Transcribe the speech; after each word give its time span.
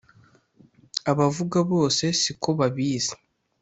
Abavuga 1.11 1.57
bose 1.71 2.03
sikobabizi. 2.21 3.13